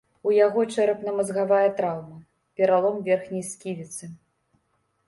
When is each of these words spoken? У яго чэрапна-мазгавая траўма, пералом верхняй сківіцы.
У 0.27 0.31
яго 0.35 0.63
чэрапна-мазгавая 0.77 1.69
траўма, 1.81 2.17
пералом 2.61 2.95
верхняй 3.11 3.47
сківіцы. 3.53 4.13